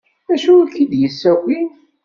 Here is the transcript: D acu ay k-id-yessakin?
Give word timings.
D 0.27 0.29
acu 0.33 0.53
ay 0.59 0.67
k-id-yessakin? 0.71 1.69